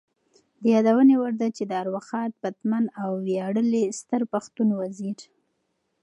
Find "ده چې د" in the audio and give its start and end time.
1.41-1.71